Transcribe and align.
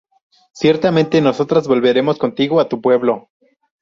Ciertamente 0.59 1.17
nosotras 1.27 1.63
volveremos 1.71 2.17
contigo 2.23 2.55
á 2.59 2.63
tu 2.71 2.77
pueblo. 2.85 3.11